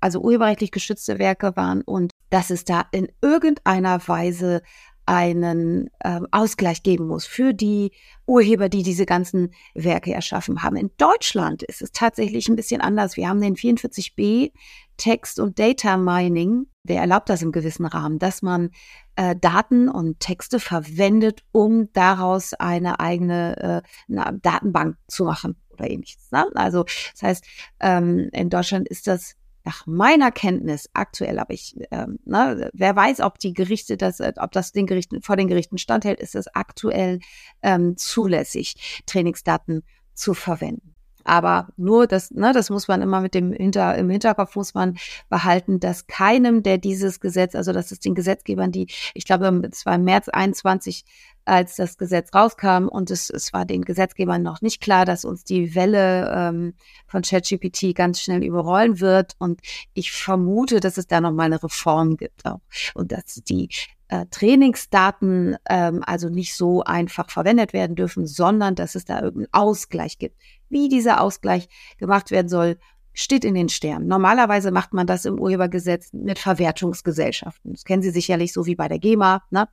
[0.00, 4.62] also urheberrechtlich geschützte Werke waren und dass es da in irgendeiner Weise
[5.06, 7.92] einen äh, Ausgleich geben muss für die
[8.26, 10.76] Urheber, die diese ganzen Werke erschaffen haben.
[10.76, 13.16] In Deutschland ist es tatsächlich ein bisschen anders.
[13.16, 14.52] Wir haben den 44b,
[14.96, 18.70] Text- und Data Mining, der erlaubt das im gewissen Rahmen, dass man
[19.16, 25.90] äh, Daten und Texte verwendet, um daraus eine eigene äh, eine Datenbank zu machen oder
[25.90, 26.30] ähnliches.
[26.30, 26.46] Ne?
[26.54, 27.44] Also das heißt,
[27.80, 29.36] ähm, in Deutschland ist das
[29.66, 34.32] nach meiner Kenntnis aktuell, aber ich, ähm, ne, wer weiß, ob die Gerichte das, äh,
[34.36, 37.18] ob das den Gerichten vor den Gerichten standhält, ist es aktuell
[37.62, 39.82] ähm, zulässig, Trainingsdaten
[40.14, 40.95] zu verwenden.
[41.26, 44.96] Aber nur das, ne, das muss man immer mit dem Hinter, im Hinterkopf muss man
[45.28, 49.84] behalten, dass keinem, der dieses Gesetz, also dass es den Gesetzgebern, die, ich glaube, es
[49.84, 51.04] war im März 21
[51.44, 55.44] als das Gesetz rauskam und es, es war den Gesetzgebern noch nicht klar, dass uns
[55.44, 56.74] die Welle ähm,
[57.06, 59.34] von ChatGPT ganz schnell überrollen wird.
[59.38, 59.60] Und
[59.94, 62.60] ich vermute, dass es da nochmal eine Reform gibt auch
[62.94, 63.68] und dass die
[64.08, 69.52] äh, Trainingsdaten ähm, also nicht so einfach verwendet werden dürfen, sondern dass es da irgendeinen
[69.52, 70.36] Ausgleich gibt.
[70.68, 72.78] Wie dieser Ausgleich gemacht werden soll,
[73.12, 74.08] steht in den Sternen.
[74.08, 77.72] Normalerweise macht man das im Urhebergesetz mit Verwertungsgesellschaften.
[77.72, 79.42] Das kennen Sie sicherlich so wie bei der GEMA.
[79.50, 79.68] Ne?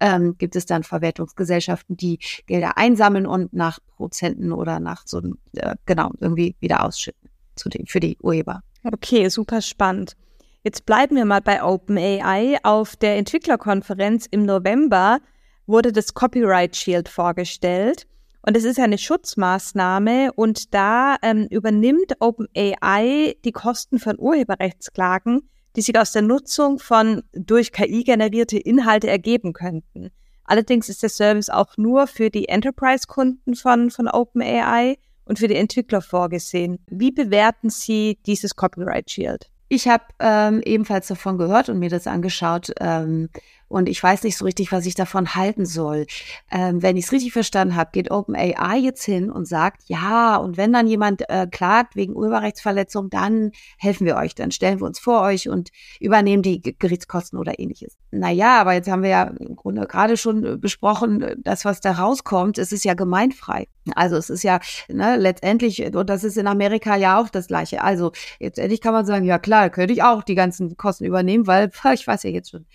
[0.00, 5.20] ähm, gibt es dann Verwertungsgesellschaften, die Gelder einsammeln und nach Prozenten oder nach so
[5.54, 8.62] äh, genau irgendwie wieder ausschütten zu den, für die Urheber.
[8.82, 10.16] Okay, super spannend.
[10.62, 12.58] Jetzt bleiben wir mal bei OpenAI.
[12.62, 15.20] Auf der Entwicklerkonferenz im November
[15.66, 18.06] wurde das Copyright Shield vorgestellt.
[18.42, 25.42] Und es ist eine Schutzmaßnahme und da ähm, übernimmt OpenAI die Kosten von Urheberrechtsklagen
[25.76, 30.10] die sich aus der Nutzung von durch KI generierte Inhalte ergeben könnten.
[30.44, 35.54] Allerdings ist der Service auch nur für die Enterprise-Kunden von, von OpenAI und für die
[35.54, 36.84] Entwickler vorgesehen.
[36.88, 39.48] Wie bewerten Sie dieses Copyright Shield?
[39.72, 42.72] Ich habe ähm, ebenfalls davon gehört und mir das angeschaut.
[42.80, 43.28] Ähm,
[43.70, 46.06] und ich weiß nicht so richtig, was ich davon halten soll.
[46.50, 50.56] Ähm, wenn ich es richtig verstanden habe, geht OpenAI jetzt hin und sagt, ja, und
[50.56, 54.98] wenn dann jemand äh, klagt wegen Urheberrechtsverletzung, dann helfen wir euch, dann stellen wir uns
[54.98, 57.96] vor euch und übernehmen die Gerichtskosten oder ähnliches.
[58.10, 61.92] Naja, aber jetzt haben wir ja im Grunde gerade schon äh, besprochen, das, was da
[61.92, 63.68] rauskommt, es ist ja gemeinfrei.
[63.94, 67.82] Also es ist ja ne, letztendlich, und das ist in Amerika ja auch das Gleiche.
[67.82, 71.70] Also letztendlich kann man sagen, ja klar, könnte ich auch die ganzen Kosten übernehmen, weil
[71.94, 72.66] ich weiß ja jetzt schon,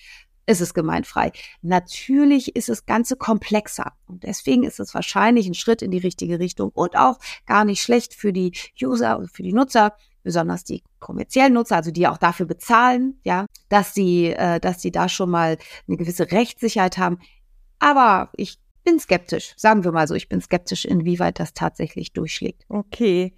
[0.46, 1.32] ist es gemeinfrei.
[1.62, 6.40] Natürlich ist das Ganze komplexer und deswegen ist es wahrscheinlich ein Schritt in die richtige
[6.40, 10.84] Richtung und auch gar nicht schlecht für die User und für die Nutzer, besonders die
[11.00, 15.30] kommerziellen Nutzer, also die auch dafür bezahlen, ja, dass sie, äh, dass sie da schon
[15.30, 17.20] mal eine gewisse Rechtssicherheit haben.
[17.80, 22.66] Aber ich bin skeptisch, sagen wir mal so, ich bin skeptisch, inwieweit das tatsächlich durchschlägt.
[22.70, 23.34] Okay.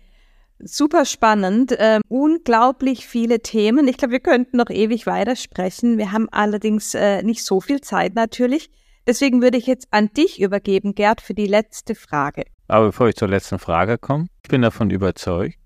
[0.60, 3.88] Super spannend, ähm, unglaublich viele Themen.
[3.88, 5.98] Ich glaube, wir könnten noch ewig weitersprechen.
[5.98, 8.72] Wir haben allerdings äh, nicht so viel Zeit natürlich.
[9.06, 12.44] Deswegen würde ich jetzt an dich übergeben, Gerd, für die letzte Frage.
[12.68, 15.58] Aber bevor ich zur letzten Frage komme, ich bin davon überzeugt,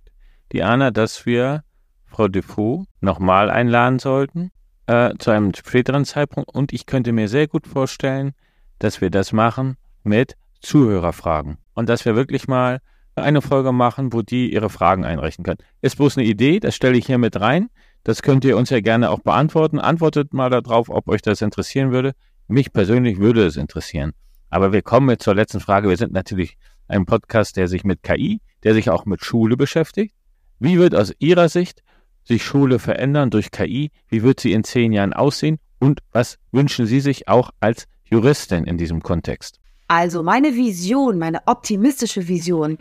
[0.52, 1.64] Diana, dass wir
[2.06, 4.52] Frau Defoe nochmal einladen sollten
[4.88, 6.54] äh, zu einem späteren Zeitpunkt.
[6.54, 8.34] Und ich könnte mir sehr gut vorstellen,
[8.80, 11.58] dass wir das machen mit Zuhörerfragen.
[11.74, 12.80] Und dass wir wirklich mal
[13.16, 15.60] eine Folge machen, wo die ihre Fragen einreichen können.
[15.82, 17.70] Ist bloß eine Idee, das stelle ich hier mit rein.
[18.04, 19.80] Das könnt ihr uns ja gerne auch beantworten.
[19.80, 22.14] Antwortet mal darauf, ob euch das interessieren würde.
[22.48, 24.14] Mich persönlich würde es interessieren.
[24.50, 25.88] Aber wir kommen jetzt zur letzten Frage.
[25.88, 30.16] Wir sind natürlich ein Podcast, der sich mit KI, der sich auch mit Schule beschäftigt.
[30.60, 31.84] Wie wird aus Ihrer Sicht
[32.24, 33.92] sich Schule verändern durch KI?
[34.10, 35.58] Wie wird sie in zehn Jahren aussehen?
[35.80, 39.61] Und was wünschen Sie sich auch als Juristin in diesem Kontext?
[39.92, 42.78] Also meine Vision, meine optimistische Vision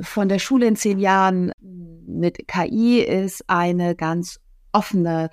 [0.00, 4.40] von der Schule in zehn Jahren mit KI ist eine ganz
[4.72, 5.28] offene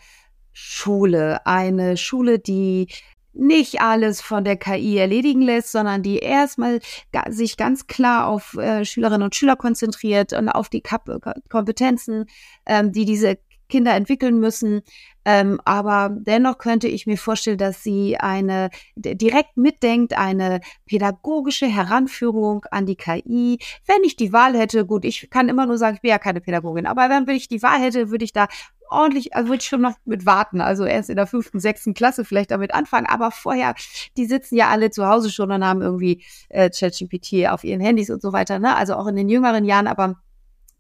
[0.51, 1.45] Schule.
[1.45, 2.89] Eine Schule, die
[3.31, 6.81] nicht alles von der KI erledigen lässt, sondern die erstmal
[7.29, 11.09] sich ganz klar auf äh, Schülerinnen und Schüler konzentriert und auf die Kap
[11.47, 12.25] Kompetenzen,
[12.65, 13.37] ähm, die diese
[13.71, 14.81] Kinder entwickeln müssen.
[15.23, 22.65] Ähm, aber dennoch könnte ich mir vorstellen, dass sie eine direkt mitdenkt, eine pädagogische Heranführung
[22.71, 23.59] an die KI.
[23.87, 26.41] Wenn ich die Wahl hätte, gut, ich kann immer nur sagen, ich bin ja keine
[26.41, 28.47] Pädagogin, aber wenn ich die Wahl hätte, würde ich da
[28.89, 30.61] ordentlich, also würde ich schon noch mit warten.
[30.61, 33.07] Also erst in der fünften, sechsten Klasse vielleicht damit anfangen.
[33.07, 33.73] Aber vorher,
[34.17, 38.09] die sitzen ja alle zu Hause schon und haben irgendwie äh, ChatGPT auf ihren Handys
[38.09, 38.59] und so weiter.
[38.59, 38.75] Ne?
[38.75, 40.17] Also auch in den jüngeren Jahren, aber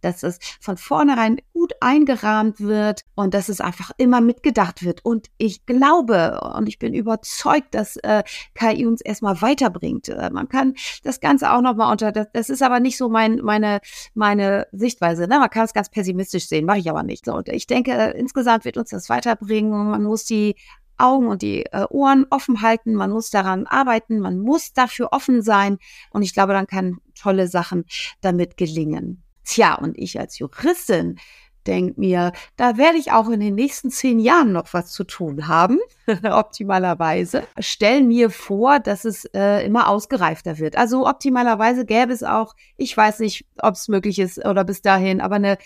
[0.01, 5.05] dass es von vornherein gut eingerahmt wird und dass es einfach immer mitgedacht wird.
[5.05, 8.23] Und ich glaube und ich bin überzeugt, dass äh,
[8.55, 10.09] KI uns erstmal weiterbringt.
[10.09, 13.37] Äh, man kann das Ganze auch nochmal unter, das, das ist aber nicht so mein,
[13.37, 13.79] meine,
[14.13, 15.27] meine Sichtweise.
[15.27, 15.39] Ne?
[15.39, 17.25] Man kann es ganz pessimistisch sehen, mache ich aber nicht.
[17.25, 19.71] So, und ich denke, äh, insgesamt wird uns das weiterbringen.
[19.71, 20.55] Man muss die
[21.01, 25.41] Augen und die äh, Ohren offen halten, man muss daran arbeiten, man muss dafür offen
[25.41, 25.79] sein
[26.11, 27.85] und ich glaube, dann kann tolle Sachen
[28.21, 29.23] damit gelingen.
[29.51, 31.19] Tja, und ich als Juristin
[31.67, 35.49] denke mir, da werde ich auch in den nächsten zehn Jahren noch was zu tun
[35.49, 35.77] haben,
[36.23, 37.43] optimalerweise.
[37.59, 40.77] Stell mir vor, dass es äh, immer ausgereifter wird.
[40.77, 45.19] Also optimalerweise gäbe es auch, ich weiß nicht, ob es möglich ist oder bis dahin,
[45.19, 45.57] aber eine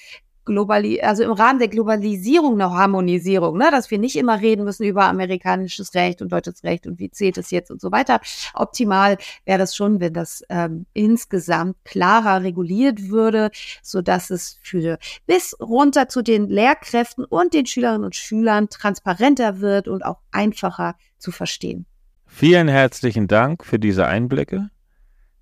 [0.45, 3.69] Globali also im Rahmen der Globalisierung eine Harmonisierung, ne?
[3.71, 7.38] dass wir nicht immer reden müssen über amerikanisches Recht und deutsches Recht und wie zählt
[7.38, 8.21] es jetzt und so weiter.
[8.53, 13.49] Optimal wäre das schon, wenn das ähm, insgesamt klarer reguliert würde,
[13.81, 19.60] so dass es für bis runter zu den Lehrkräften und den Schülerinnen und Schülern transparenter
[19.60, 21.86] wird und auch einfacher zu verstehen.
[22.27, 24.69] Vielen herzlichen Dank für diese Einblicke.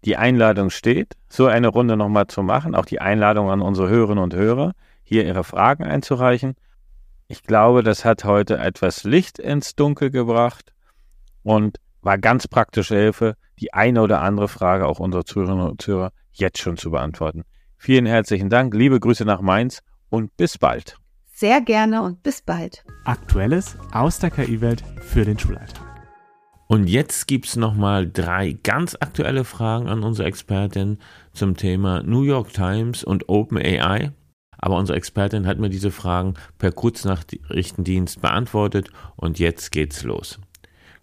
[0.05, 4.23] Die Einladung steht, so eine Runde nochmal zu machen, auch die Einladung an unsere Hörerinnen
[4.23, 6.55] und Hörer hier Ihre Fragen einzureichen.
[7.27, 10.73] Ich glaube, das hat heute etwas Licht ins Dunkel gebracht
[11.43, 16.11] und war ganz praktische Hilfe, die eine oder andere Frage auch unserer Zuhörerinnen und Zuhörer
[16.31, 17.43] jetzt schon zu beantworten.
[17.77, 20.97] Vielen herzlichen Dank, liebe Grüße nach Mainz und bis bald.
[21.33, 22.83] Sehr gerne und bis bald.
[23.05, 25.83] Aktuelles aus der KI-Welt für den Schulalltag.
[26.67, 30.99] Und jetzt gibt es nochmal drei ganz aktuelle Fragen an unsere Expertin
[31.33, 34.11] zum Thema New York Times und OpenAI.
[34.63, 40.39] Aber unsere Expertin hat mir diese Fragen per Kurznachrichtendienst beantwortet und jetzt geht's los.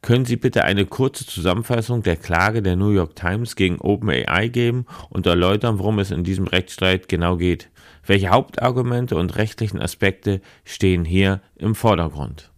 [0.01, 4.87] Können Sie bitte eine kurze Zusammenfassung der Klage der New York Times gegen OpenAI geben
[5.11, 7.68] und erläutern, worum es in diesem Rechtsstreit genau geht?
[8.07, 12.51] Welche Hauptargumente und rechtlichen Aspekte stehen hier im Vordergrund?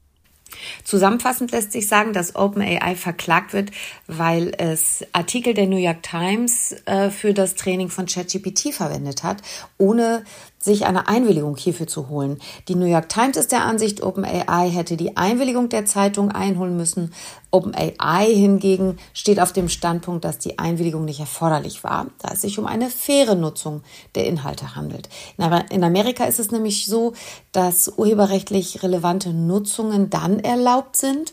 [0.84, 3.70] Zusammenfassend lässt sich sagen, dass OpenAI verklagt wird,
[4.06, 9.42] weil es Artikel der New York Times äh, für das Training von ChatGPT verwendet hat,
[9.78, 10.24] ohne
[10.62, 12.38] sich eine Einwilligung hierfür zu holen.
[12.68, 17.12] Die New York Times ist der Ansicht, OpenAI hätte die Einwilligung der Zeitung einholen müssen.
[17.50, 22.58] OpenAI hingegen steht auf dem Standpunkt, dass die Einwilligung nicht erforderlich war, da es sich
[22.58, 23.82] um eine faire Nutzung
[24.14, 25.08] der Inhalte handelt.
[25.70, 27.12] In Amerika ist es nämlich so,
[27.50, 31.32] dass urheberrechtlich relevante Nutzungen dann erlaubt sind,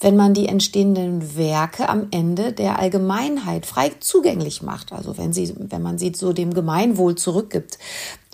[0.00, 4.92] wenn man die entstehenden Werke am Ende der Allgemeinheit frei zugänglich macht.
[4.92, 7.78] Also wenn sie, wenn man sie so dem Gemeinwohl zurückgibt.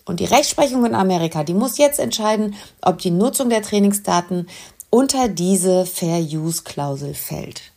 [0.06, 4.46] Und die Rechtsprechung in Amerika, die muss jetzt entscheiden, ob die Nutzung der Trainingsdaten
[4.88, 7.72] unter diese Fair Use Klausel fällt.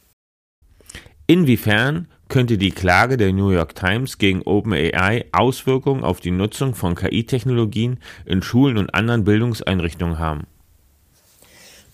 [1.25, 6.93] Inwiefern könnte die Klage der New York Times gegen OpenAI Auswirkungen auf die Nutzung von
[6.93, 10.45] KI-Technologien in Schulen und anderen Bildungseinrichtungen haben?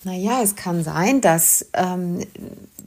[0.03, 2.19] Naja, es kann sein, dass ähm,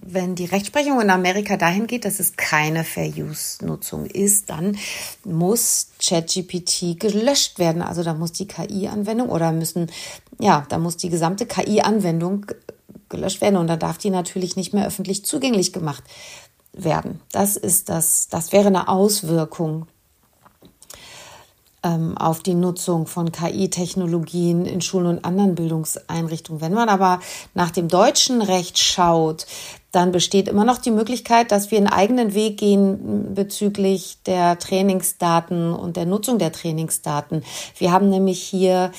[0.00, 4.76] wenn die Rechtsprechung in Amerika dahin geht, dass es keine Fair-Use-Nutzung ist, dann
[5.24, 7.82] muss ChatGPT gelöscht werden.
[7.82, 9.90] Also da muss die KI-Anwendung oder müssen,
[10.38, 12.46] ja, da muss die gesamte KI-Anwendung
[13.08, 16.04] gelöscht werden und da darf die natürlich nicht mehr öffentlich zugänglich gemacht
[16.72, 17.20] werden.
[17.32, 19.86] Das ist das, das wäre eine Auswirkung
[21.82, 26.60] auf die Nutzung von KI-Technologien in Schulen und anderen Bildungseinrichtungen.
[26.60, 27.20] Wenn man aber
[27.54, 29.46] nach dem deutschen Recht schaut,
[29.92, 35.72] dann besteht immer noch die Möglichkeit, dass wir einen eigenen Weg gehen bezüglich der Trainingsdaten
[35.72, 37.44] und der Nutzung der Trainingsdaten.
[37.78, 38.90] Wir haben nämlich hier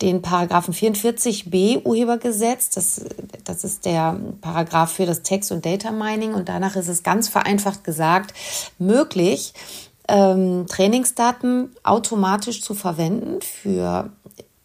[0.00, 2.70] den Paragraphen 44b Urhebergesetz.
[2.70, 3.04] Das,
[3.44, 6.34] das ist der Paragraph für das Text- und Data Mining.
[6.34, 8.32] Und danach ist es ganz vereinfacht gesagt
[8.78, 9.52] möglich,
[10.10, 14.10] ähm, Trainingsdaten automatisch zu verwenden für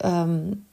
[0.01, 0.65] ähm,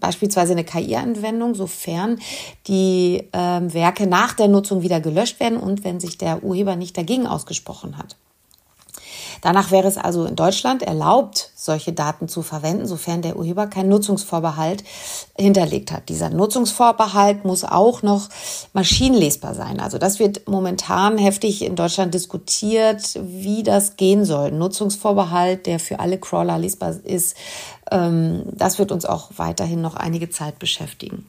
[0.00, 2.18] beispielsweise eine KI-Anwendung, sofern
[2.66, 6.96] die ähm, Werke nach der Nutzung wieder gelöscht werden und wenn sich der Urheber nicht
[6.96, 8.16] dagegen ausgesprochen hat.
[9.42, 13.88] Danach wäre es also in Deutschland erlaubt, solche Daten zu verwenden, sofern der Urheber keinen
[13.88, 14.84] Nutzungsvorbehalt
[15.38, 16.08] hinterlegt hat.
[16.08, 18.28] Dieser Nutzungsvorbehalt muss auch noch
[18.72, 19.80] maschinenlesbar sein.
[19.80, 24.52] Also das wird momentan heftig in Deutschland diskutiert, wie das gehen soll.
[24.52, 27.36] Nutzungsvorbehalt, der für alle Crawler lesbar ist,
[27.90, 31.26] ähm, das wird uns auch weiterhin noch einige Zeit beschäftigen.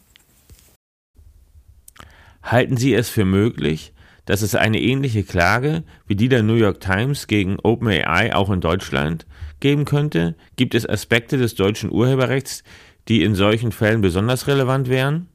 [2.43, 3.93] Halten Sie es für möglich,
[4.25, 8.61] dass es eine ähnliche Klage wie die der New York Times gegen OpenAI auch in
[8.61, 9.25] Deutschland
[9.59, 10.35] geben könnte?
[10.55, 12.63] Gibt es Aspekte des deutschen Urheberrechts,
[13.07, 15.27] die in solchen Fällen besonders relevant wären?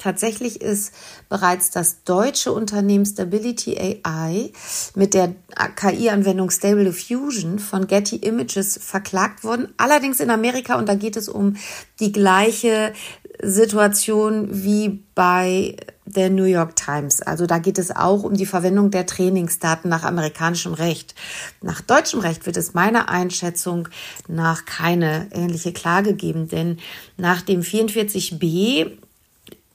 [0.00, 0.94] Tatsächlich ist
[1.28, 4.50] bereits das deutsche Unternehmen Stability AI
[4.94, 5.34] mit der
[5.76, 9.68] KI-Anwendung Stable Diffusion von Getty Images verklagt worden.
[9.76, 11.56] Allerdings in Amerika und da geht es um
[12.00, 12.94] die gleiche
[13.42, 15.76] Situation wie bei
[16.06, 17.20] der New York Times.
[17.20, 21.14] Also da geht es auch um die Verwendung der Trainingsdaten nach amerikanischem Recht.
[21.60, 23.86] Nach deutschem Recht wird es meiner Einschätzung
[24.28, 26.78] nach keine ähnliche Klage geben, denn
[27.18, 28.96] nach dem 44b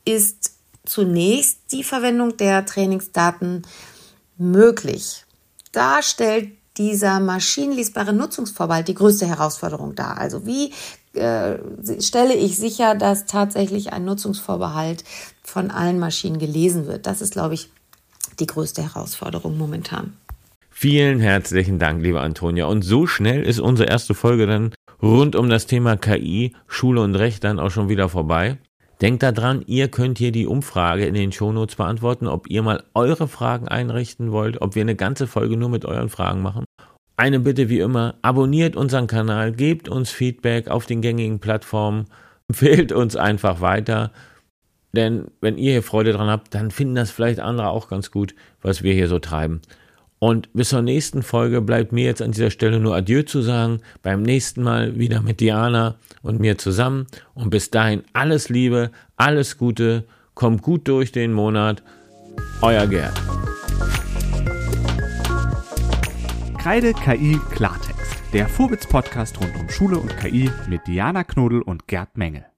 [0.05, 0.51] ist
[0.85, 3.63] zunächst die Verwendung der Trainingsdaten
[4.37, 5.25] möglich.
[5.71, 10.17] Da stellt dieser maschinenlesbare Nutzungsvorbehalt die größte Herausforderung dar.
[10.17, 10.73] Also wie
[11.13, 11.57] äh,
[12.01, 15.03] stelle ich sicher, dass tatsächlich ein Nutzungsvorbehalt
[15.43, 17.05] von allen Maschinen gelesen wird.
[17.07, 17.69] Das ist, glaube ich,
[18.39, 20.13] die größte Herausforderung momentan.
[20.69, 22.65] Vielen herzlichen Dank, liebe Antonia.
[22.65, 27.15] Und so schnell ist unsere erste Folge dann rund um das Thema KI, Schule und
[27.15, 28.57] Recht dann auch schon wieder vorbei.
[29.01, 33.27] Denkt daran, ihr könnt hier die Umfrage in den Shownotes beantworten, ob ihr mal eure
[33.27, 36.63] Fragen einrichten wollt, ob wir eine ganze Folge nur mit euren Fragen machen.
[37.17, 42.05] Eine Bitte wie immer, abonniert unseren Kanal, gebt uns Feedback auf den gängigen Plattformen,
[42.47, 44.11] empfehlt uns einfach weiter.
[44.93, 48.33] Denn wenn ihr hier Freude dran habt, dann finden das vielleicht andere auch ganz gut,
[48.61, 49.61] was wir hier so treiben.
[50.19, 53.81] Und bis zur nächsten Folge bleibt mir jetzt an dieser Stelle nur Adieu zu sagen.
[54.01, 57.07] Beim nächsten Mal wieder mit Diana und mir zusammen.
[57.33, 61.83] Und bis dahin alles Liebe, alles Gute, kommt gut durch den Monat.
[62.61, 63.21] Euer Gerd.
[66.57, 72.17] Kreide KI Klartext, der Vorwitz-Podcast rund um Schule und KI mit Diana Knodel und Gerd
[72.17, 72.54] Menge.